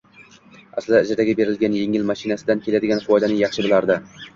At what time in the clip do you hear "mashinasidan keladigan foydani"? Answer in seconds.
2.15-3.43